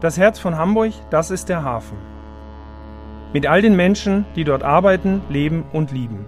[0.00, 1.98] Das Herz von Hamburg, das ist der Hafen.
[3.34, 6.24] Mit all den Menschen, die dort arbeiten, leben und lieben.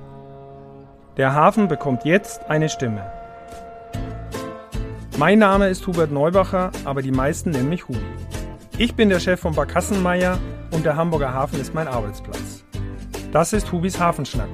[1.17, 3.11] Der Hafen bekommt jetzt eine Stimme.
[5.17, 7.99] Mein Name ist Hubert Neubacher, aber die meisten nennen mich Hubi.
[8.77, 10.39] Ich bin der Chef von Barkassenmeier
[10.71, 12.65] und der Hamburger Hafen ist mein Arbeitsplatz.
[13.33, 14.51] Das ist Hubis Hafenschnack.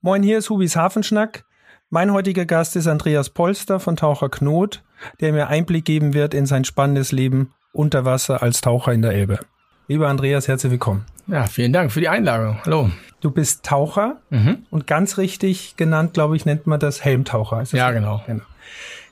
[0.00, 1.44] Moin, hier ist Hubis Hafenschnack.
[1.90, 4.84] Mein heutiger Gast ist Andreas Polster von Taucher Knot
[5.20, 9.12] der mir Einblick geben wird in sein spannendes Leben unter Wasser als Taucher in der
[9.12, 9.40] Elbe.
[9.88, 11.04] Lieber Andreas, herzlich willkommen.
[11.26, 12.58] Ja, vielen Dank für die Einladung.
[12.64, 12.90] Hallo.
[13.20, 14.66] Du bist Taucher mhm.
[14.70, 17.58] und ganz richtig genannt, glaube ich, nennt man das Helmtaucher.
[17.58, 18.22] Das ja, genau.
[18.26, 18.42] genau.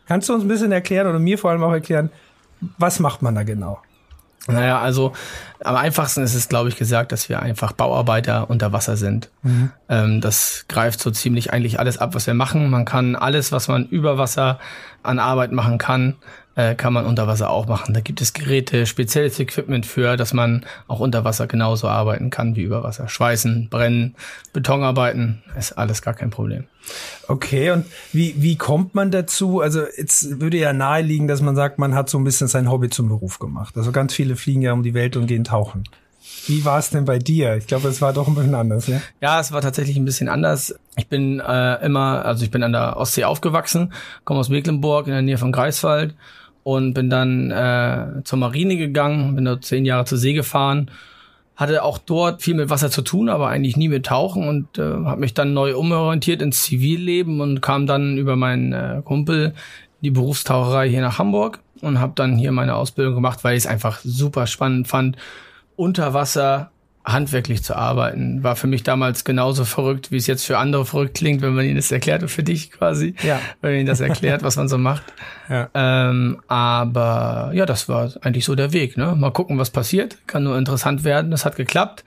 [0.07, 2.11] Kannst du uns ein bisschen erklären oder mir vor allem auch erklären,
[2.79, 3.81] was macht man da genau?
[4.47, 5.13] Naja, also
[5.63, 9.29] am einfachsten ist es, glaube ich, gesagt, dass wir einfach Bauarbeiter unter Wasser sind.
[9.43, 9.71] Mhm.
[9.89, 12.71] Ähm, das greift so ziemlich eigentlich alles ab, was wir machen.
[12.71, 14.59] Man kann alles, was man über Wasser
[15.03, 16.17] an Arbeit machen kann,
[16.61, 17.95] äh, kann man unter Wasser auch machen.
[17.95, 22.57] Da gibt es Geräte, spezielles Equipment für, dass man auch unter Wasser genauso arbeiten kann
[22.57, 23.09] wie über Wasser.
[23.09, 24.15] Schweißen, brennen,
[24.53, 26.65] Betonarbeiten, ist alles gar kein Problem.
[27.29, 29.61] Okay, und wie, wie kommt man dazu?
[29.61, 32.91] Also jetzt würde ja naheliegen, dass man sagt, man hat so ein bisschen sein Hobby
[32.91, 33.77] zum Beruf gemacht.
[33.77, 35.85] Also ganz viele fliegen ja um die Welt und gehen tauchen.
[36.47, 37.57] Wie war es denn bei dir?
[37.57, 39.01] Ich glaube, es war doch ein bisschen anders, ja?
[39.21, 40.75] Ja, es war tatsächlich ein bisschen anders.
[40.97, 43.93] Ich bin äh, immer, also ich bin an der Ostsee aufgewachsen,
[44.25, 46.15] komme aus Mecklenburg in der Nähe von Greifswald
[46.63, 50.91] und bin dann äh, zur Marine gegangen, bin dort zehn Jahre zur See gefahren,
[51.57, 54.83] hatte auch dort viel mit Wasser zu tun, aber eigentlich nie mit Tauchen und äh,
[54.83, 59.55] habe mich dann neu umorientiert ins Zivilleben und kam dann über meinen äh, Kumpel
[60.01, 63.67] die Berufstaucherei hier nach Hamburg und habe dann hier meine Ausbildung gemacht, weil ich es
[63.67, 65.17] einfach super spannend fand
[65.77, 66.71] unter Wasser
[67.13, 71.15] handwerklich zu arbeiten, war für mich damals genauso verrückt, wie es jetzt für andere verrückt
[71.15, 73.41] klingt, wenn man ihnen das erklärt und für dich quasi, ja.
[73.61, 75.05] wenn man ihnen das erklärt, was man so macht.
[75.49, 75.69] Ja.
[75.75, 78.97] Ähm, aber ja, das war eigentlich so der Weg.
[78.97, 79.15] Ne?
[79.17, 80.19] Mal gucken, was passiert.
[80.27, 81.31] Kann nur interessant werden.
[81.31, 82.05] Das hat geklappt.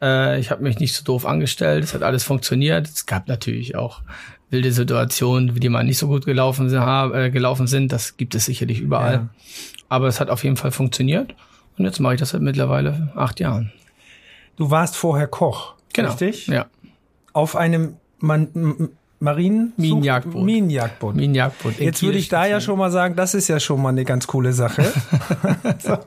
[0.00, 1.84] Äh, ich habe mich nicht so doof angestellt.
[1.84, 2.86] Es hat alles funktioniert.
[2.86, 4.02] Es gab natürlich auch
[4.50, 6.82] wilde Situationen, die mal nicht so gut gelaufen sind.
[6.82, 7.92] Äh, gelaufen sind.
[7.92, 9.12] Das gibt es sicherlich überall.
[9.12, 9.28] Ja.
[9.88, 11.34] Aber es hat auf jeden Fall funktioniert.
[11.78, 13.72] Und jetzt mache ich das seit mittlerweile acht Jahren.
[14.56, 16.10] Du warst vorher Koch, genau.
[16.10, 16.46] richtig?
[16.46, 16.66] Ja.
[17.32, 20.44] Auf einem Man Marinen Minenjagdboot.
[20.44, 21.14] Minenjagdboot.
[21.16, 21.78] Minenjagdboot.
[21.78, 24.26] Jetzt würde ich da ja schon mal sagen, das ist ja schon mal eine ganz
[24.26, 24.84] coole Sache.
[25.78, 25.98] so.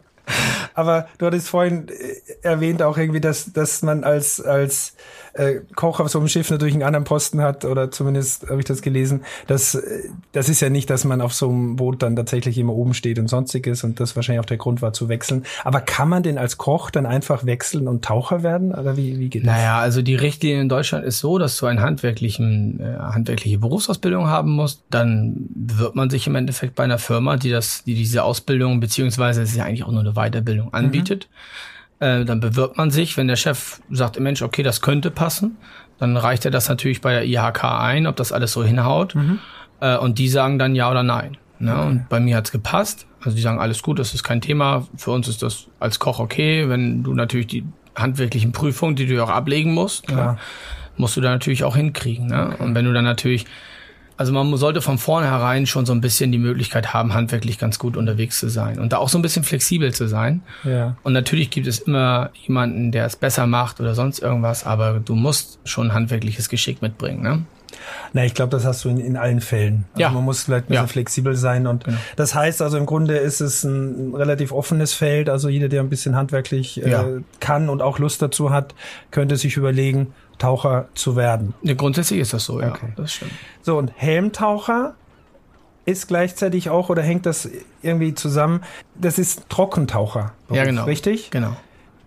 [0.80, 4.94] Aber du hattest vorhin äh, erwähnt auch irgendwie, dass, dass man als, als
[5.34, 8.66] äh, Koch auf so einem Schiff natürlich einen anderen Posten hat, oder zumindest habe ich
[8.66, 9.24] das gelesen.
[9.48, 12.74] Das, äh, das ist ja nicht, dass man auf so einem Boot dann tatsächlich immer
[12.74, 15.44] oben steht und sonstiges und das wahrscheinlich auch der Grund war zu wechseln.
[15.66, 18.74] Aber kann man denn als Koch dann einfach wechseln und Taucher werden?
[18.74, 19.54] Oder wie, wie geht das?
[19.54, 24.28] Naja, also die Richtlinie in Deutschland ist so, dass du eine handwerklichen, äh, handwerkliche Berufsausbildung
[24.28, 24.82] haben musst.
[24.90, 29.42] Dann bewirbt man sich im Endeffekt bei einer Firma, die das, die diese Ausbildung, beziehungsweise
[29.42, 31.30] es ist ja eigentlich auch nur eine Weiterbildung anbietet.
[31.30, 31.70] Mhm
[32.00, 35.58] äh, dann bewirbt man sich, wenn der Chef sagt, Mensch, okay, das könnte passen,
[35.98, 39.16] dann reicht er das natürlich bei der IHK ein, ob das alles so hinhaut.
[39.16, 39.40] Mhm.
[39.82, 41.38] Äh, und die sagen dann ja oder nein.
[41.60, 41.76] Ne?
[41.76, 41.88] Okay.
[41.88, 43.06] Und bei mir hat's gepasst.
[43.22, 44.88] Also die sagen, alles gut, das ist kein Thema.
[44.96, 47.66] Für uns ist das als Koch okay, wenn du natürlich die
[47.96, 50.38] handwerklichen Prüfungen, die du auch ablegen musst, ne?
[50.96, 52.28] musst du da natürlich auch hinkriegen.
[52.28, 52.52] Ne?
[52.54, 52.64] Okay.
[52.64, 53.46] Und wenn du dann natürlich
[54.20, 57.96] also man sollte von vornherein schon so ein bisschen die Möglichkeit haben, handwerklich ganz gut
[57.96, 60.42] unterwegs zu sein und da auch so ein bisschen flexibel zu sein.
[60.66, 60.98] Ja.
[61.04, 65.16] Und natürlich gibt es immer jemanden, der es besser macht oder sonst irgendwas, aber du
[65.16, 67.24] musst schon handwerkliches Geschick mitbringen.
[67.24, 67.44] Ne?
[68.12, 69.86] Na, ich glaube, das hast du in, in allen Fällen.
[69.94, 70.10] Also ja.
[70.10, 70.88] Man muss vielleicht ein bisschen ja.
[70.88, 71.98] flexibel sein und genau.
[72.18, 75.30] das heißt also im Grunde ist es ein relativ offenes Feld.
[75.30, 77.06] Also jeder, der ein bisschen handwerklich äh, ja.
[77.40, 78.76] kann und auch Lust dazu hat,
[79.12, 80.08] könnte sich überlegen,
[80.40, 81.54] Taucher zu werden.
[81.62, 82.70] Ja, grundsätzlich ist das so, ja.
[82.70, 82.94] Okay.
[82.96, 83.32] Das stimmt.
[83.62, 84.96] So, und Helmtaucher
[85.86, 87.50] ist gleichzeitig auch, oder hängt das
[87.82, 88.64] irgendwie zusammen?
[88.96, 90.34] Das ist Trockentaucher.
[90.50, 90.86] Ja, genau.
[90.86, 91.30] Richtig?
[91.32, 91.56] Genau.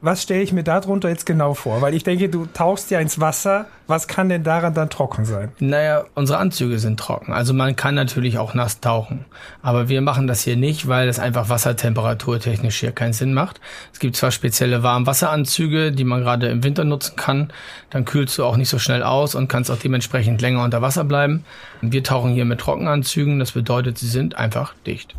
[0.05, 1.81] Was stelle ich mir darunter jetzt genau vor?
[1.81, 3.67] Weil ich denke, du tauchst ja ins Wasser.
[3.87, 5.53] Was kann denn daran dann trocken sein?
[5.61, 7.33] Naja, unsere Anzüge sind trocken.
[7.33, 9.27] Also man kann natürlich auch nass tauchen.
[9.63, 13.61] Aber wir machen das hier nicht, weil es einfach wassertemperaturtechnisch hier keinen Sinn macht.
[13.93, 17.53] Es gibt zwar spezielle Warmwasseranzüge, die man gerade im Winter nutzen kann.
[17.91, 21.05] Dann kühlst du auch nicht so schnell aus und kannst auch dementsprechend länger unter Wasser
[21.05, 21.45] bleiben.
[21.81, 23.39] Wir tauchen hier mit Trockenanzügen.
[23.39, 25.15] Das bedeutet, sie sind einfach dicht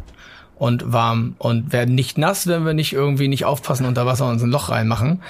[0.55, 4.33] und warm und werden nicht nass, wenn wir nicht irgendwie nicht aufpassen unter Wasser und
[4.33, 5.21] uns ein Loch reinmachen.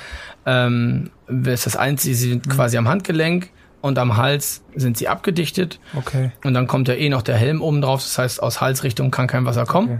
[0.45, 3.49] Ähm, ist das einzige, sie sind quasi am Handgelenk,
[3.83, 5.77] und am Hals sind sie abgedichtet.
[5.93, 6.31] Okay.
[6.45, 8.01] Und dann kommt ja eh noch der Helm oben drauf.
[8.01, 9.89] Das heißt, aus Halsrichtung kann kein Wasser kommen.
[9.89, 9.99] Okay.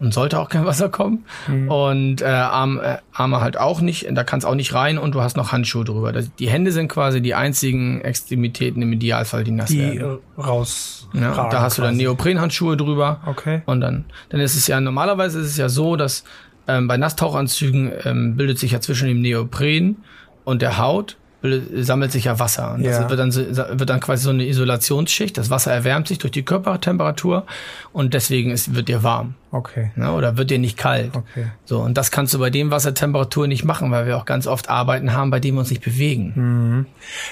[0.00, 1.24] Und sollte auch kein Wasser kommen.
[1.68, 4.06] Und äh, Arm, äh, Arme halt auch nicht.
[4.12, 6.12] Da kann es auch nicht rein und du hast noch Handschuhe drüber.
[6.12, 10.18] Das, die Hände sind quasi die einzigen Extremitäten im Idealfall, die nass Die werden.
[10.36, 11.08] äh, raus.
[11.14, 12.02] Ja, da hast du dann quasi.
[12.02, 13.20] Neoprenhandschuhe drüber.
[13.24, 13.62] Okay.
[13.64, 16.24] Und dann, dann ist es ja, normalerweise ist es ja so, dass
[16.68, 19.96] ähm, bei Nasstauchanzügen ähm, bildet sich ja zwischen dem Neopren
[20.44, 22.74] und der Haut sammelt sich ja Wasser.
[22.74, 23.00] Und Ja.
[23.00, 25.36] das wird dann, wird dann quasi so eine Isolationsschicht.
[25.36, 27.44] Das Wasser erwärmt sich durch die Körpertemperatur
[27.92, 29.34] und deswegen ist, wird dir warm.
[29.50, 29.90] Okay.
[29.96, 30.12] Ne?
[30.12, 31.10] Oder wird dir nicht kalt.
[31.14, 31.46] Okay.
[31.64, 34.68] So, und das kannst du bei dem Wassertemperatur nicht machen, weil wir auch ganz oft
[34.70, 36.32] Arbeiten haben, bei denen wir uns nicht bewegen.
[36.34, 36.86] Hm.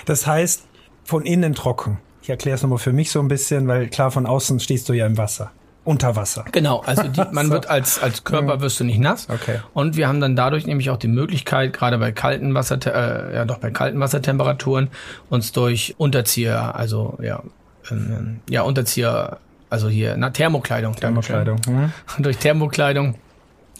[0.06, 0.66] Das heißt,
[1.04, 1.98] von innen trocken.
[2.22, 4.92] Ich erkläre es nochmal für mich so ein bisschen, weil klar, von außen stehst du
[4.92, 5.50] ja im Wasser.
[5.82, 6.44] Unter Wasser.
[6.52, 7.52] Genau, also die, man So.
[7.52, 9.28] wird als, als Körper wirst du nicht nass.
[9.30, 9.60] Okay.
[9.72, 13.44] Und wir haben dann dadurch nämlich auch die Möglichkeit, gerade bei kalten Wasser, äh, ja
[13.46, 14.88] doch bei kalten Wassertemperaturen,
[15.30, 17.42] uns durch Unterzieher, also ja,
[17.90, 19.38] ähm, ja Unterzieher,
[19.70, 21.44] also hier, na Thermokleidung, Dankeschön.
[21.44, 21.60] Thermokleidung.
[21.66, 21.92] Hm?
[22.22, 23.14] durch Thermokleidung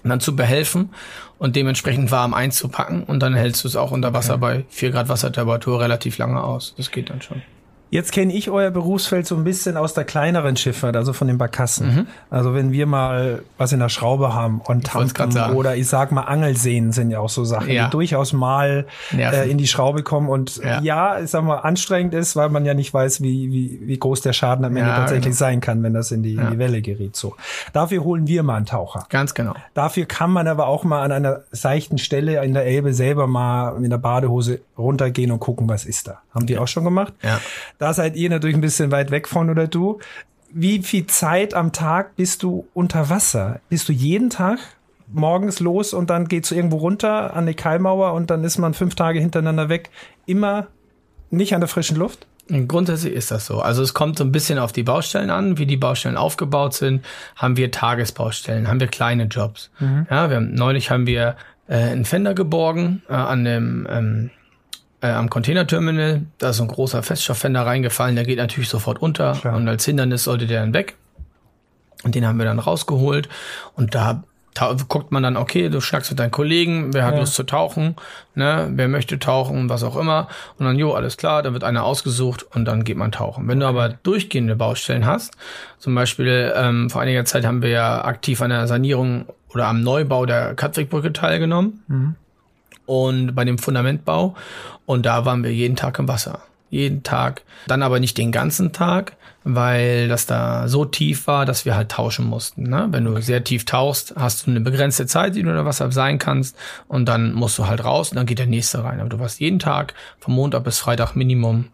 [0.02, 0.90] dann zu behelfen
[1.38, 5.08] und dementsprechend warm einzupacken und dann hältst du es auch unter Wasser bei 4 Grad
[5.10, 6.74] Wassertemperatur relativ lange aus.
[6.78, 7.42] Das geht dann schon.
[7.90, 11.38] Jetzt kenne ich euer Berufsfeld so ein bisschen aus der kleineren Schifffahrt, also von den
[11.38, 11.94] Barkassen.
[11.94, 12.06] Mhm.
[12.30, 15.54] Also wenn wir mal was in der Schraube haben und sagen.
[15.56, 17.86] oder ich sag mal Angelseen sind ja auch so Sachen, Ja.
[17.86, 20.80] die durchaus mal äh, in die Schraube kommen und Ja.
[20.82, 21.20] ja.
[21.20, 24.32] ich sag mal, anstrengend ist, weil man ja nicht weiß, wie, wie, wie groß der
[24.32, 25.36] Schaden am Ende Ja, tatsächlich genau.
[25.36, 27.16] sein kann, wenn das in die, in die Welle gerät.
[27.16, 27.34] So.
[27.72, 29.06] Dafür holen wir mal einen Taucher.
[29.10, 29.54] Ganz genau.
[29.74, 33.78] Dafür kann man aber auch mal an einer seichten Stelle in der Elbe selber mal
[33.80, 36.20] mit der Badehose runtergehen und gucken, was ist da.
[36.34, 37.12] Haben die auch schon gemacht?
[37.22, 37.40] Ja.
[37.80, 40.00] Da seid ihr natürlich ein bisschen weit weg von oder du.
[40.52, 43.60] Wie viel Zeit am Tag bist du unter Wasser?
[43.70, 44.58] Bist du jeden Tag
[45.10, 48.96] morgens los und dann geht's irgendwo runter an die Kaimauer und dann ist man fünf
[48.96, 49.88] Tage hintereinander weg?
[50.26, 50.66] Immer
[51.30, 52.26] nicht an der frischen Luft?
[52.68, 53.60] Grundsätzlich ist das so.
[53.60, 57.02] Also es kommt so ein bisschen auf die Baustellen an, wie die Baustellen aufgebaut sind.
[57.34, 59.70] Haben wir Tagesbaustellen, haben wir kleine Jobs.
[60.10, 61.36] Ja, wir haben, neulich haben wir
[61.66, 64.30] äh, einen Fender geborgen äh, an dem ähm,
[65.02, 66.22] äh, am Containerterminal.
[66.38, 69.56] Da ist so ein großer Feststofffender reingefallen, der geht natürlich sofort unter Klar.
[69.56, 70.96] und als Hindernis sollte der dann weg.
[72.02, 73.28] Und den haben wir dann rausgeholt
[73.76, 74.22] und da
[74.54, 77.20] ta- guckt man dann, okay, du schnackst mit deinen Kollegen, wer hat Ja.
[77.20, 77.94] Lust zu tauchen,
[78.34, 80.28] ne, wer möchte tauchen, was auch immer.
[80.58, 83.48] Und dann, jo, alles klar, dann wird einer ausgesucht und dann geht man tauchen.
[83.48, 85.36] Wenn du aber durchgehende Baustellen hast,
[85.78, 89.82] zum Beispiel ähm, vor einiger Zeit haben wir ja aktiv an der Sanierung oder am
[89.82, 92.16] Neubau der Katwigbrücke teilgenommen
[92.90, 94.34] und bei dem Fundamentbau.
[94.84, 96.40] Und da waren wir jeden Tag im Wasser.
[96.70, 97.42] Jeden Tag.
[97.68, 101.88] Dann aber nicht den ganzen Tag, weil das da so tief war, dass wir halt
[101.88, 102.64] tauschen mussten.
[102.64, 102.88] Ne?
[102.90, 106.18] Wenn du sehr tief tauchst, hast du eine begrenzte Zeit, die du unter Wasser sein
[106.18, 106.56] kannst.
[106.88, 108.98] Und dann musst du halt raus und dann geht der nächste rein.
[108.98, 111.66] Aber du warst jeden Tag vom Montag bis Freitag Minimum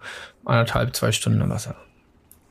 [0.45, 1.77] anderthalb, zwei Stunden im Wasser.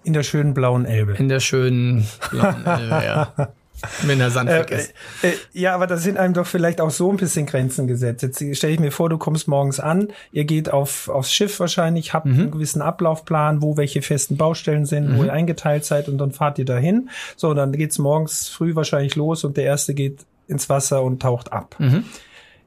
[0.03, 1.13] In der schönen blauen Elbe.
[1.13, 3.33] In der schönen blauen Elbe, ja.
[4.03, 4.93] Wenn der Sand weg Äh, ist.
[5.21, 8.23] äh, ja, aber da sind einem doch vielleicht auch so ein bisschen Grenzen gesetzt.
[8.23, 12.13] Jetzt stelle ich mir vor, du kommst morgens an, ihr geht auf, aufs Schiff wahrscheinlich,
[12.13, 12.39] habt Mhm.
[12.39, 16.57] einen gewissen Ablaufplan, wo welche festen Baustellen sind, wo ihr eingeteilt seid und dann fahrt
[16.57, 17.09] ihr dahin.
[17.35, 21.51] So, dann geht's morgens früh wahrscheinlich los und der erste geht ins Wasser und taucht
[21.51, 21.75] ab.
[21.79, 22.05] Mhm.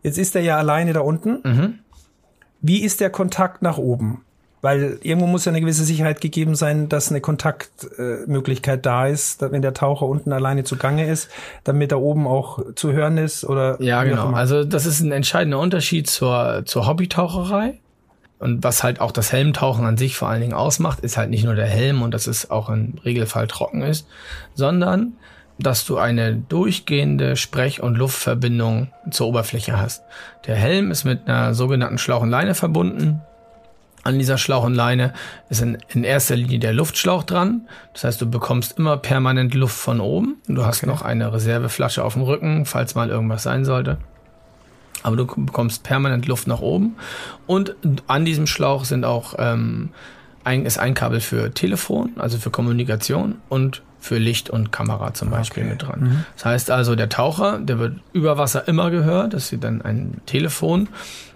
[0.02, 1.40] Jetzt ist er ja alleine da unten.
[1.42, 1.78] Mhm.
[2.60, 4.24] Wie ist der Kontakt nach oben?
[4.60, 9.40] Weil irgendwo muss ja eine gewisse Sicherheit gegeben sein, dass eine Kontaktmöglichkeit äh, da ist,
[9.40, 11.28] dass, wenn der Taucher unten alleine zugange ist,
[11.64, 14.30] damit da oben auch zu hören ist oder Ja, genau.
[14.30, 17.78] Also das ist ein entscheidender Unterschied zur, zur Hobbytaucherei.
[18.38, 21.44] Und was halt auch das Helmtauchen an sich vor allen Dingen ausmacht, ist halt nicht
[21.44, 24.06] nur der Helm und dass es auch im Regelfall trocken ist,
[24.54, 25.14] sondern
[25.58, 30.04] dass du eine durchgehende Sprech- und Luftverbindung zur Oberfläche hast.
[30.46, 33.20] Der Helm ist mit einer sogenannten Schlauch und Leine verbunden.
[34.04, 35.12] An dieser Schlauch und Leine
[35.50, 37.68] ist in, in erster Linie der Luftschlauch dran.
[37.92, 40.36] Das heißt, du bekommst immer permanent Luft von oben.
[40.46, 43.98] Du hast noch eine Reserveflasche auf dem Rücken, falls mal irgendwas sein sollte.
[45.02, 46.96] Aber du bekommst permanent Luft nach oben.
[47.46, 47.76] Und
[48.06, 49.90] an diesem Schlauch sind auch ähm,
[50.44, 55.30] ein, ist ein Kabel für Telefon, also für Kommunikation und für Licht und Kamera zum
[55.30, 55.72] Beispiel Okay.
[55.72, 56.24] mit dran.
[56.36, 59.34] Das heißt also, der Taucher, der wird über Wasser immer gehört.
[59.34, 60.88] Das ist dann ein Telefon,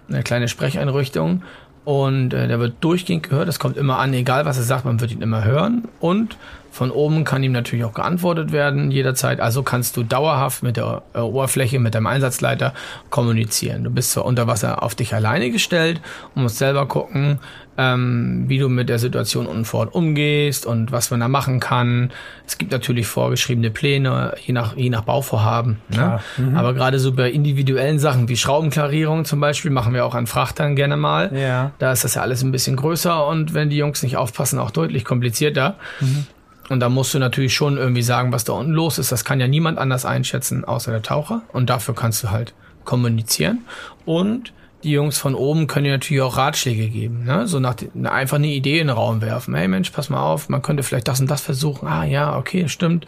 [0.09, 1.43] eine kleine Sprecheinrichtung.
[1.85, 3.47] Und äh, der wird durchgehend gehört.
[3.47, 5.87] Das kommt immer an, egal was er sagt, man wird ihn immer hören.
[5.99, 6.37] Und
[6.73, 9.39] Von oben kann ihm natürlich auch geantwortet werden jederzeit.
[9.39, 12.73] Also kannst du dauerhaft mit der äh, Oberfläche, mit deinem Einsatzleiter
[13.11, 13.83] kommunizieren.
[13.83, 16.01] Du bist zwar unter Wasser auf dich alleine gestellt
[16.33, 17.37] und musst selber gucken,
[17.77, 21.59] ähm, wie du mit der Situation unten vor Ort umgehst und was man da machen
[21.59, 22.11] kann.
[22.47, 25.77] Es gibt natürlich vorgeschriebene Pläne, je nach, je nach Bauvorhaben.
[25.89, 26.21] Ne?
[26.37, 26.57] Mhm.
[26.57, 30.75] Aber gerade so bei individuellen Sachen wie Schraubenklarierung zum Beispiel machen wir auch an Frachtern
[30.75, 31.31] gerne mal.
[31.37, 31.71] Ja.
[31.77, 34.71] Da ist das ja alles ein bisschen größer und wenn die Jungs nicht aufpassen, auch
[34.71, 35.75] deutlich komplizierter.
[35.99, 36.25] Mhm.
[36.69, 39.11] Und da musst du natürlich schon irgendwie sagen, was da unten los ist.
[39.11, 41.41] Das kann ja niemand anders einschätzen, außer der Taucher.
[41.51, 42.53] Und dafür kannst du halt
[42.85, 43.65] kommunizieren.
[44.05, 44.53] Und
[44.83, 47.23] die Jungs von oben können dir natürlich auch Ratschläge geben.
[47.23, 47.47] Ne?
[47.47, 49.55] So nach einfach eine Idee in den Raum werfen.
[49.55, 51.87] Hey Mensch, pass mal auf, man könnte vielleicht das und das versuchen.
[51.87, 53.05] Ah ja, okay, stimmt.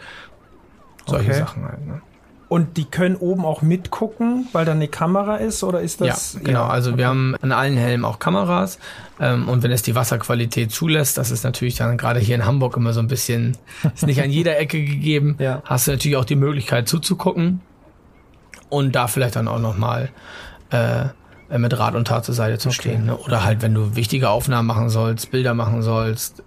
[1.06, 1.38] Solche okay.
[1.38, 1.86] Sachen halt.
[1.86, 2.00] Ne?
[2.48, 6.34] Und die können oben auch mitgucken, weil da eine Kamera ist, oder ist das?
[6.34, 6.60] Ja, genau.
[6.60, 6.98] Ja, also okay.
[6.98, 8.78] wir haben an allen Helmen auch Kameras.
[9.18, 12.76] Ähm, und wenn es die Wasserqualität zulässt, das ist natürlich dann gerade hier in Hamburg
[12.76, 13.56] immer so ein bisschen,
[13.94, 15.60] ist nicht an jeder Ecke gegeben, ja.
[15.64, 17.62] hast du natürlich auch die Möglichkeit zuzugucken
[18.68, 20.10] und da vielleicht dann auch nochmal
[20.70, 21.06] äh,
[21.58, 22.76] mit Rat und Tat zur Seite zu okay.
[22.76, 23.06] stehen.
[23.06, 23.16] Ne?
[23.16, 26.44] Oder halt, wenn du wichtige Aufnahmen machen sollst, Bilder machen sollst,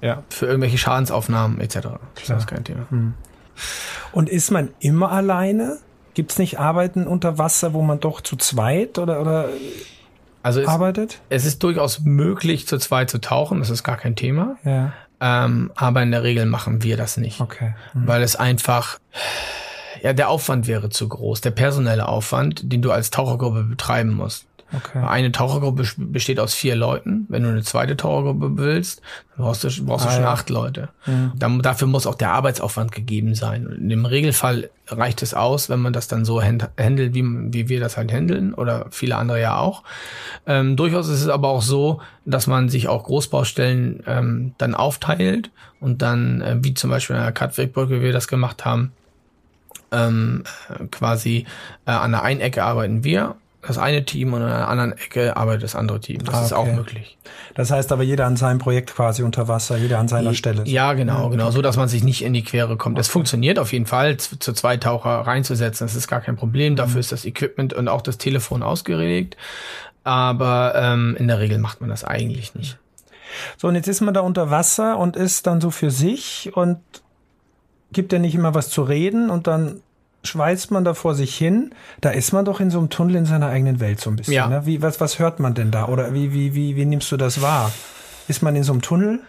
[0.00, 0.22] ja.
[0.30, 1.80] für irgendwelche Schadensaufnahmen etc.
[1.80, 2.00] Klar.
[2.14, 2.86] Das ist kein Thema.
[2.90, 3.14] Hm.
[4.14, 5.78] Und ist man immer alleine?
[6.14, 9.48] Gibt es nicht Arbeiten unter Wasser, wo man doch zu zweit oder, oder
[10.44, 11.20] also es, arbeitet?
[11.30, 14.56] Es ist durchaus möglich, zu zweit zu tauchen, das ist gar kein Thema.
[14.64, 14.92] Ja.
[15.20, 17.40] Ähm, aber in der Regel machen wir das nicht.
[17.40, 17.74] Okay.
[17.92, 18.06] Mhm.
[18.06, 19.00] Weil es einfach,
[20.00, 24.46] ja, der Aufwand wäre zu groß, der personelle Aufwand, den du als Tauchergruppe betreiben musst.
[24.76, 24.98] Okay.
[24.98, 27.26] Eine Tauchergruppe besteht aus vier Leuten.
[27.28, 29.02] Wenn du eine zweite Tauchergruppe willst,
[29.36, 30.32] dann brauchst du, brauchst ah, du schon ja.
[30.32, 30.88] acht Leute.
[31.06, 31.32] Mhm.
[31.36, 33.66] Dann, dafür muss auch der Arbeitsaufwand gegeben sein.
[33.66, 37.80] Und im Regelfall reicht es aus, wenn man das dann so handelt, wie, wie wir
[37.80, 39.82] das halt handeln oder viele andere ja auch.
[40.46, 45.50] Ähm, durchaus ist es aber auch so, dass man sich auch Großbaustellen ähm, dann aufteilt
[45.80, 48.92] und dann, äh, wie zum Beispiel in der Katwegbrücke, wie wir das gemacht haben,
[49.92, 50.44] ähm,
[50.90, 51.46] quasi
[51.86, 53.36] äh, an der einen Ecke arbeiten wir
[53.66, 56.24] das eine Team und an einer anderen Ecke arbeitet das andere Team.
[56.24, 57.16] Das ah, ist auch möglich.
[57.54, 60.62] Das heißt aber jeder an seinem Projekt quasi unter Wasser, jeder an seiner Stelle.
[60.66, 61.50] Ja, genau, genau.
[61.50, 62.98] So, dass man sich nicht in die Quere kommt.
[62.98, 63.12] Es okay.
[63.12, 65.86] funktioniert auf jeden Fall, zu, zu zwei Taucher reinzusetzen.
[65.86, 66.76] Das ist gar kein Problem.
[66.76, 67.00] Dafür mhm.
[67.00, 69.36] ist das Equipment und auch das Telefon ausgelegt.
[70.02, 72.78] Aber ähm, in der Regel macht man das eigentlich nicht.
[73.56, 76.78] So, und jetzt ist man da unter Wasser und ist dann so für sich und
[77.92, 79.80] gibt ja nicht immer was zu reden und dann
[80.24, 83.26] schweißt man da vor sich hin, da ist man doch in so einem Tunnel in
[83.26, 84.34] seiner eigenen Welt so ein bisschen.
[84.34, 84.48] Ja.
[84.48, 84.66] Ne?
[84.66, 85.86] Wie, was, was hört man denn da?
[85.86, 87.70] Oder wie, wie, wie, wie nimmst du das wahr?
[88.26, 89.20] Ist man in so einem Tunnel?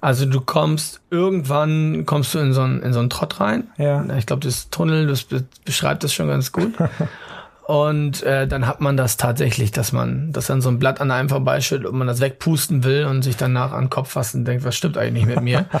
[0.00, 3.68] Also du kommst irgendwann kommst du in so einen in so einen Trott rein.
[3.78, 4.04] Ja.
[4.16, 5.26] Ich glaube, das Tunnel, das
[5.64, 6.74] beschreibt das schon ganz gut.
[7.66, 11.10] Und äh, dann hat man das tatsächlich, dass man, dass dann so ein Blatt an
[11.10, 14.44] einem vorbeischüttet und man das wegpusten will und sich danach an den Kopf fasst und
[14.44, 15.66] denkt, was stimmt eigentlich mit mir?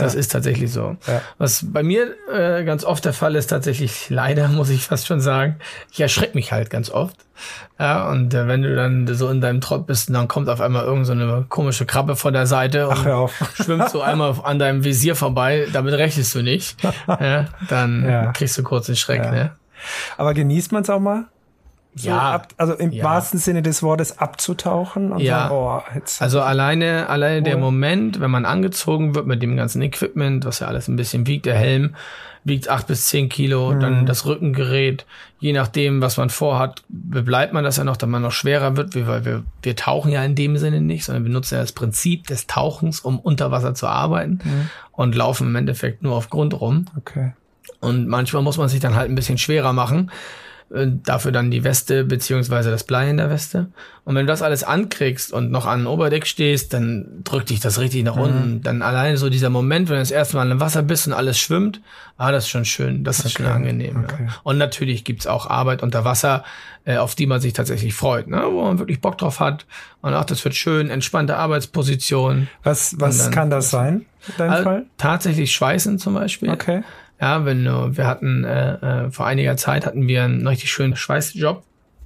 [0.00, 0.20] Das ja.
[0.20, 0.96] ist tatsächlich so.
[1.08, 1.22] Ja.
[1.38, 5.20] Was bei mir äh, ganz oft der Fall ist, tatsächlich, leider muss ich fast schon
[5.20, 5.56] sagen,
[5.90, 7.16] ich erschrecke mich halt ganz oft.
[7.80, 10.84] Ja, und äh, wenn du dann so in deinem Trott bist, dann kommt auf einmal
[10.84, 13.30] irgend so eine komische Krabbe von der Seite und Ach,
[13.64, 16.76] schwimmt so einmal an deinem Visier vorbei, damit rechnest du nicht.
[17.08, 18.32] ja, dann ja.
[18.32, 19.50] kriegst du kurz den Schreck, ne?
[20.16, 21.26] Aber genießt man es auch mal?
[21.94, 22.34] So ja.
[22.34, 23.04] Ab, also im ja.
[23.04, 25.48] wahrsten Sinne des Wortes abzutauchen und ja.
[25.48, 26.22] sagen, oh, jetzt.
[26.22, 30.68] Also alleine, alleine der Moment, wenn man angezogen wird mit dem ganzen Equipment, was ja
[30.68, 31.94] alles ein bisschen wiegt, der Helm
[32.44, 33.80] wiegt acht bis zehn Kilo, mhm.
[33.80, 35.06] dann das Rückengerät,
[35.40, 38.94] je nachdem, was man vorhat, bleibt man das ja noch, dass man noch schwerer wird,
[39.06, 42.26] weil wir, wir tauchen ja in dem Sinne nicht, sondern wir nutzen ja das Prinzip
[42.26, 44.70] des Tauchens, um unter Wasser zu arbeiten mhm.
[44.92, 46.86] und laufen im Endeffekt nur auf Grund rum.
[46.96, 47.32] Okay.
[47.80, 50.10] Und manchmal muss man sich dann halt ein bisschen schwerer machen.
[50.70, 53.68] Äh, dafür dann die Weste beziehungsweise das Blei in der Weste.
[54.04, 57.78] Und wenn du das alles ankriegst und noch an Oberdeck stehst, dann drückt dich das
[57.78, 58.22] richtig nach mhm.
[58.22, 58.62] unten.
[58.62, 61.38] Dann alleine so dieser Moment, wenn du das erste Mal im Wasser bist und alles
[61.38, 61.80] schwimmt,
[62.18, 63.44] ah, das ist schon schön, das ist okay.
[63.44, 64.04] schon angenehm.
[64.04, 64.26] Okay.
[64.26, 64.34] Ja.
[64.42, 66.44] Und natürlich gibt's auch Arbeit unter Wasser,
[66.84, 68.42] äh, auf die man sich tatsächlich freut, ne?
[68.50, 69.64] wo man wirklich Bock drauf hat.
[70.02, 72.48] Und ach, das wird schön, entspannte Arbeitsposition.
[72.62, 74.04] Was, was dann, kann das sein?
[74.26, 74.86] In deinem also, Fall?
[74.98, 76.50] Tatsächlich Schweißen zum Beispiel.
[76.50, 76.82] Okay.
[77.20, 80.96] Ja, wenn du, wir hatten äh, äh, vor einiger Zeit hatten wir einen richtig schönen
[80.96, 81.64] Schweißjob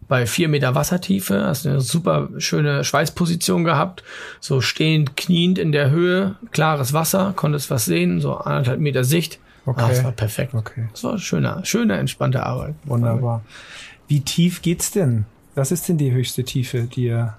[0.09, 4.03] bei vier Meter Wassertiefe, hast eine super schöne Schweißposition gehabt,
[4.41, 9.39] so stehend, kniend in der Höhe, klares Wasser, konntest was sehen, so anderthalb Meter Sicht.
[9.65, 9.81] Okay.
[9.83, 10.55] Ah, das war perfekt.
[10.55, 10.89] Okay.
[10.93, 12.75] Das war schöne, schöne, entspannte Arbeit.
[12.85, 13.43] Wunderbar.
[14.09, 15.25] Wie tief geht's denn?
[15.55, 17.35] Was ist denn die höchste Tiefe, die ihr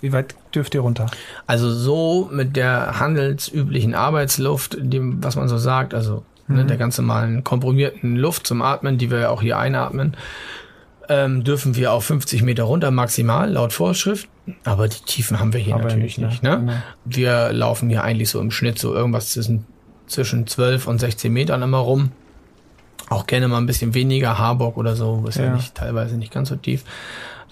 [0.00, 1.06] wie weit dürft ihr runter?
[1.46, 6.68] Also so mit der handelsüblichen Arbeitsluft, dem, was man so sagt, also ne, mhm.
[6.68, 10.16] der ganz normalen komprimierten Luft zum Atmen, die wir ja auch hier einatmen,
[11.08, 14.28] ähm, dürfen wir auf 50 Meter runter maximal laut Vorschrift.
[14.64, 16.42] Aber die Tiefen haben wir hier Aber natürlich nicht.
[16.42, 16.50] Ne?
[16.50, 16.56] ne?
[16.58, 16.72] Genau.
[17.04, 19.64] Wir laufen hier eigentlich so im Schnitt so irgendwas zwischen
[20.06, 22.12] zwischen 12 und 16 Metern immer rum.
[23.08, 26.32] Auch gerne mal ein bisschen weniger, Harburg oder so, ist ja, ja nicht, teilweise nicht
[26.32, 26.84] ganz so tief.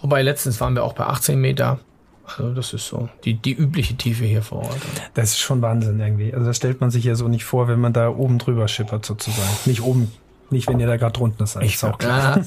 [0.00, 1.78] Wobei letztens waren wir auch bei 18 Meter.
[2.26, 4.78] Also das ist so die, die übliche Tiefe hier vor Ort.
[5.14, 6.32] Das ist schon Wahnsinn irgendwie.
[6.32, 9.04] Also das stellt man sich ja so nicht vor, wenn man da oben drüber schippert
[9.04, 9.48] sozusagen.
[9.66, 10.10] Nicht oben,
[10.50, 11.64] nicht wenn ihr da gerade drunter seid.
[11.64, 12.40] Ich ist auch klar.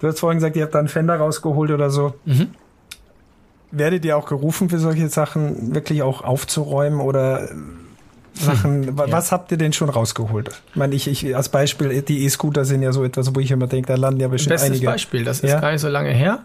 [0.00, 2.14] du hast vorhin gesagt, ihr habt da einen Fender rausgeholt oder so.
[2.24, 2.48] Mhm.
[3.72, 7.48] Werdet ihr auch gerufen für solche Sachen wirklich auch aufzuräumen oder
[8.38, 8.86] Sachen.
[8.86, 10.50] Hm, was habt ihr denn schon rausgeholt?
[10.70, 13.66] Ich meine, ich, ich als Beispiel, die E-Scooter sind ja so etwas, wo ich immer
[13.66, 14.86] denke, da landen ja bestimmt Bestes einige.
[14.86, 15.60] Beispiel, das ist ja?
[15.60, 16.44] gar nicht so lange her.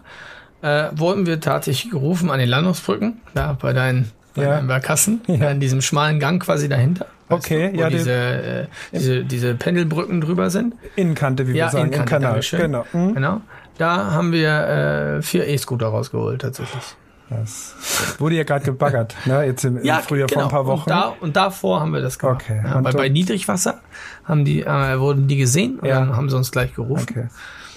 [0.62, 4.50] Äh, wurden wir tatsächlich gerufen an den Landungsbrücken, da bei deinen, bei ja.
[4.50, 5.50] deinen Barkassen, ja.
[5.50, 7.06] in diesem schmalen Gang quasi dahinter.
[7.28, 7.90] Okay, du, wo ja.
[7.90, 10.74] Diese, äh, diese, diese Pendelbrücken drüber sind.
[10.96, 12.40] Innenkante, wie wir sagen, Innenkante, im Kanal.
[12.50, 12.86] Genau.
[12.92, 13.14] Mhm.
[13.14, 13.40] genau.
[13.78, 16.82] Da haben wir äh, vier E-Scooter rausgeholt, tatsächlich.
[17.30, 17.74] Das
[18.18, 19.44] wurde ja gerade gebaggert, ne?
[19.44, 20.40] Jetzt im, ja, im Frühjahr genau.
[20.40, 20.90] vor ein paar Wochen.
[20.90, 22.42] Und, da, und davor haben wir das gemacht.
[22.44, 22.60] Okay.
[22.62, 23.80] Ja, bei, bei Niedrigwasser
[24.24, 26.00] haben die, äh, wurden die gesehen und ja.
[26.00, 27.06] dann haben sie uns gleich gerufen.
[27.10, 27.28] Okay.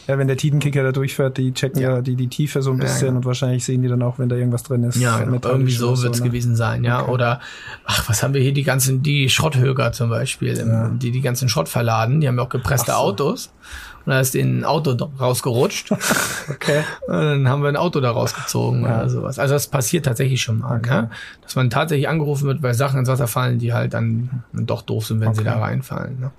[0.08, 2.78] Ja, wenn der Tidenkicker da durchfährt, die checken ja, ja die, die Tiefe so ein
[2.78, 3.18] bisschen ja, ja.
[3.18, 4.98] und wahrscheinlich sehen die dann auch, wenn da irgendwas drin ist.
[4.98, 6.30] Ja, irgendwie so wird's so, ne?
[6.30, 7.02] gewesen sein, ja.
[7.02, 7.12] Okay.
[7.12, 7.40] Oder,
[7.86, 11.50] ach, was haben wir hier, die ganzen, die Schrotthöger zum Beispiel, im, die die ganzen
[11.50, 12.98] Schrott verladen, die haben ja auch gepresste so.
[12.98, 13.52] Autos.
[14.06, 15.92] Und da ist ein Auto rausgerutscht.
[16.50, 16.84] okay.
[17.08, 19.00] Und dann haben wir ein Auto da rausgezogen ja.
[19.00, 19.40] oder sowas.
[19.40, 21.02] Also das passiert tatsächlich schon mal, okay.
[21.02, 21.10] ne?
[21.42, 25.08] dass man tatsächlich angerufen wird, weil Sachen ins Wasser fallen, die halt dann doch doof
[25.08, 25.40] sind, wenn okay.
[25.40, 26.20] sie da reinfallen.
[26.20, 26.32] Ne?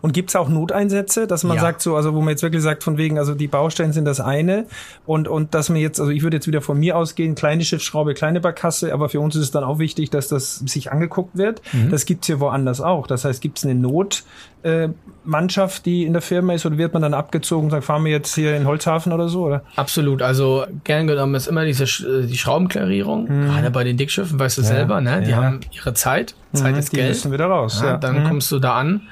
[0.00, 1.62] Und gibt's auch Noteinsätze, dass man ja.
[1.62, 4.20] sagt so, also wo man jetzt wirklich sagt, von wegen, also die Baustellen sind das
[4.20, 4.66] eine
[5.06, 8.14] und, und dass man jetzt, also ich würde jetzt wieder von mir ausgehen, kleine Schiffsschraube,
[8.14, 11.62] kleine Barkasse, aber für uns ist es dann auch wichtig, dass das sich angeguckt wird.
[11.72, 11.90] Mhm.
[11.90, 13.06] Das gibt's hier woanders auch.
[13.06, 17.14] Das heißt, gibt's eine Notmannschaft, äh, die in der Firma ist oder wird man dann
[17.14, 19.46] abgezogen und sagt, fahren wir jetzt hier in Holzhafen oder so?
[19.46, 19.62] Oder?
[19.76, 20.22] Absolut.
[20.22, 23.46] Also gern genommen ist immer diese äh, die Schraubenklarierung, mhm.
[23.46, 24.68] gerade bei den Dickschiffen, weißt du ja.
[24.68, 25.22] selber, ne?
[25.22, 25.36] Die ja.
[25.36, 26.34] haben ihre Zeit.
[26.52, 27.04] Zeit mhm, ist Geld.
[27.04, 27.80] Die müssen wieder raus.
[27.82, 28.28] Ja, dann mhm.
[28.28, 29.02] kommst du da an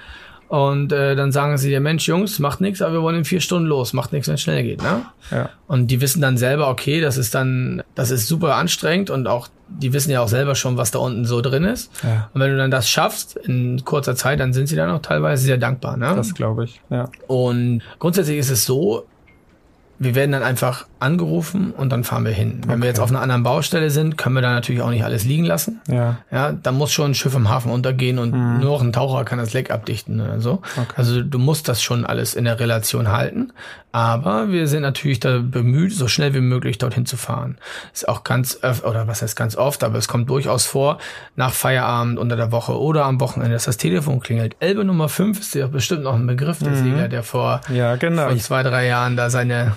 [0.48, 3.40] und äh, dann sagen sie, ja Mensch, Jungs, macht nichts, aber wir wollen in vier
[3.40, 4.82] Stunden los, macht nichts, wenn es schnell geht.
[4.82, 5.02] Ne?
[5.30, 5.50] Ja.
[5.66, 9.48] Und die wissen dann selber, okay, das ist dann, das ist super anstrengend und auch,
[9.68, 11.90] die wissen ja auch selber schon, was da unten so drin ist.
[12.04, 12.30] Ja.
[12.32, 15.44] Und wenn du dann das schaffst in kurzer Zeit, dann sind sie dann auch teilweise
[15.44, 15.96] sehr dankbar.
[15.96, 16.12] Ne?
[16.14, 17.08] Das glaube ich, ja.
[17.26, 19.04] Und grundsätzlich ist es so,
[19.98, 22.60] wir werden dann einfach angerufen und dann fahren wir hin.
[22.62, 22.82] Wenn okay.
[22.82, 25.44] wir jetzt auf einer anderen Baustelle sind, können wir da natürlich auch nicht alles liegen
[25.44, 25.80] lassen.
[25.88, 26.18] Ja.
[26.30, 28.60] Ja, da muss schon ein Schiff im Hafen untergehen und mhm.
[28.60, 30.62] nur noch ein Taucher kann das Leck abdichten oder so.
[30.76, 30.94] Okay.
[30.96, 33.52] Also du musst das schon alles in der Relation halten.
[33.96, 37.56] Aber wir sind natürlich da bemüht, so schnell wie möglich dorthin zu fahren.
[37.94, 40.98] Ist auch ganz öfter, oder was heißt ganz oft, aber es kommt durchaus vor,
[41.34, 44.54] nach Feierabend unter der Woche oder am Wochenende, dass das Telefon klingelt.
[44.60, 46.76] Elbe Nummer 5 ist ja bestimmt noch ein Begriff, der mhm.
[46.76, 48.28] Segler, der vor, ja, genau.
[48.28, 49.76] vor zwei, drei Jahren da seine,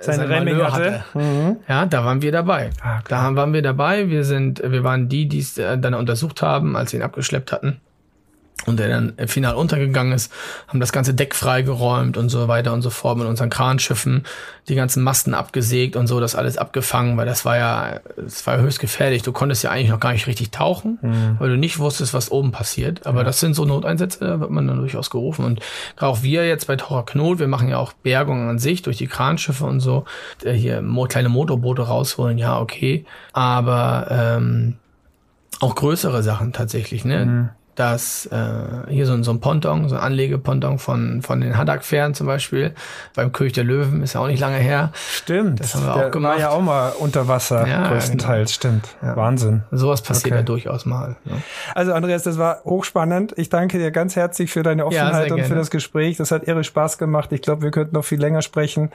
[0.00, 1.04] seine, seine Remming hatte.
[1.14, 1.56] Mhm.
[1.68, 2.70] Ja, da waren wir dabei.
[2.82, 4.08] Ah, da waren wir dabei.
[4.08, 7.52] Wir sind, wir waren die, die es äh, dann untersucht haben, als sie ihn abgeschleppt
[7.52, 7.80] hatten
[8.66, 10.32] und der dann final untergegangen ist,
[10.68, 14.24] haben das ganze Deck freigeräumt und so weiter und so fort mit unseren Kranschiffen,
[14.68, 18.58] die ganzen Masten abgesägt und so, das alles abgefangen, weil das war ja, das war
[18.58, 19.22] höchst gefährlich.
[19.22, 21.36] Du konntest ja eigentlich noch gar nicht richtig tauchen, mhm.
[21.38, 23.06] weil du nicht wusstest, was oben passiert.
[23.06, 23.24] Aber ja.
[23.24, 25.44] das sind so Noteinsätze, da wird man dann durchaus gerufen.
[25.44, 25.60] Und
[25.98, 29.06] auch wir jetzt bei Taucher Knot, wir machen ja auch Bergungen an sich durch die
[29.06, 30.04] Kranschiffe und so,
[30.42, 33.04] hier kleine Motorboote rausholen, ja, okay.
[33.32, 34.76] Aber ähm,
[35.60, 37.26] auch größere Sachen tatsächlich, ne?
[37.26, 37.48] Mhm
[37.80, 42.26] dass äh, hier so, so ein Ponton, so ein Anlegeponton von, von den Haddock-Fähren zum
[42.26, 42.74] Beispiel,
[43.14, 44.92] beim König der Löwen, ist ja auch nicht lange her.
[44.94, 45.60] Stimmt.
[45.60, 46.34] Das haben wir der auch gemacht.
[46.34, 48.74] war ja auch mal unter Wasser, ja, größtenteils, genau.
[48.80, 48.96] stimmt.
[49.00, 49.16] Ja.
[49.16, 49.62] Wahnsinn.
[49.70, 50.40] Sowas passiert okay.
[50.40, 51.16] ja durchaus mal.
[51.24, 51.36] Ja.
[51.74, 53.32] Also Andreas, das war hochspannend.
[53.38, 56.18] Ich danke dir ganz herzlich für deine Offenheit und für das Gespräch.
[56.18, 57.32] Das hat irre Spaß gemacht.
[57.32, 58.90] Ich glaube, wir könnten noch viel länger sprechen.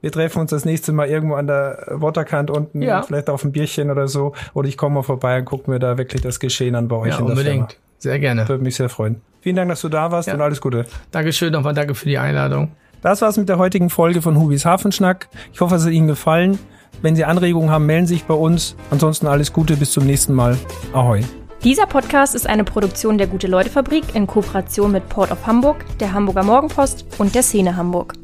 [0.00, 3.90] Wir treffen uns das nächste Mal irgendwo an der Waterkant unten, vielleicht auf ein Bierchen
[3.90, 4.32] oder so.
[4.54, 7.10] Oder ich komme mal vorbei und gucke mir da wirklich das Geschehen an bei euch
[7.10, 7.72] ja, in der unbedingt.
[7.72, 7.82] Firma.
[8.02, 8.48] Sehr gerne.
[8.48, 9.20] Würde mich sehr freuen.
[9.42, 10.34] Vielen Dank, dass du da warst ja.
[10.34, 10.86] und alles Gute.
[11.12, 12.72] Dankeschön, nochmal danke für die Einladung.
[13.00, 15.28] Das war's mit der heutigen Folge von Hubis Hafenschnack.
[15.52, 16.58] Ich hoffe, es hat Ihnen gefallen.
[17.00, 18.74] Wenn Sie Anregungen haben, melden Sie sich bei uns.
[18.90, 20.58] Ansonsten alles Gute, bis zum nächsten Mal.
[20.92, 21.22] Ahoi.
[21.62, 26.42] Dieser Podcast ist eine Produktion der Gute-Leute-Fabrik in Kooperation mit Port of Hamburg, der Hamburger
[26.42, 28.14] Morgenpost und der Szene Hamburg.